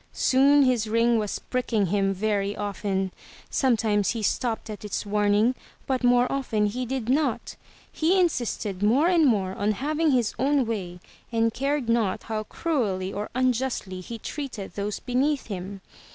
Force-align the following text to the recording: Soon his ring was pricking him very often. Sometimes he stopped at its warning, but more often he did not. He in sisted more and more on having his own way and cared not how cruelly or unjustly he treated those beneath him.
Soon 0.13 0.63
his 0.63 0.87
ring 0.89 1.19
was 1.19 1.37
pricking 1.37 1.85
him 1.85 2.11
very 2.11 2.57
often. 2.57 3.11
Sometimes 3.51 4.09
he 4.09 4.23
stopped 4.23 4.67
at 4.67 4.83
its 4.83 5.05
warning, 5.05 5.53
but 5.85 6.03
more 6.03 6.25
often 6.31 6.65
he 6.65 6.87
did 6.87 7.07
not. 7.07 7.55
He 7.91 8.19
in 8.19 8.27
sisted 8.27 8.81
more 8.81 9.07
and 9.09 9.27
more 9.27 9.53
on 9.53 9.73
having 9.73 10.09
his 10.09 10.33
own 10.39 10.65
way 10.65 10.99
and 11.31 11.53
cared 11.53 11.87
not 11.87 12.23
how 12.23 12.45
cruelly 12.45 13.13
or 13.13 13.29
unjustly 13.35 14.01
he 14.01 14.17
treated 14.17 14.73
those 14.73 14.97
beneath 14.97 15.45
him. 15.45 15.81